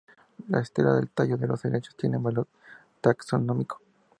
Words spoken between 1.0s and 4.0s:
tallo de los helechos tiene valor taxonómico.